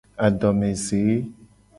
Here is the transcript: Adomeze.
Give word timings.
Adomeze. 0.27 1.03